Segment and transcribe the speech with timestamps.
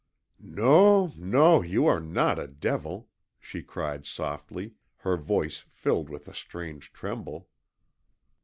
[0.39, 3.07] "NON, NON; you are not a devil,"
[3.39, 7.47] she cried softly, her voice filled with a strange tremble.